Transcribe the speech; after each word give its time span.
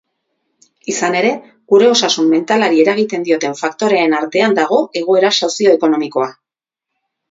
Izan 0.93 1.17
ere, 1.19 1.33
gure 1.73 1.91
osasun 1.91 2.33
mentalari 2.33 2.81
eragiten 2.87 3.29
dioten 3.31 3.57
faktoreen 3.63 4.19
artean 4.25 4.61
dago 4.65 4.85
egoera 5.05 5.37
sozioekonomikoa. 5.45 6.37